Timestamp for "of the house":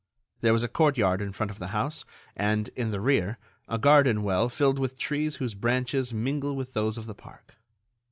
1.51-2.05